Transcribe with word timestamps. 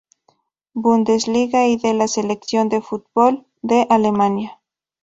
Bundesliga 0.73 1.67
y 1.67 1.77
de 1.77 1.93
la 1.93 2.07
selección 2.07 2.69
de 2.69 2.81
fútbol 2.81 3.45
de 3.61 3.85
Alemania. 3.91 4.59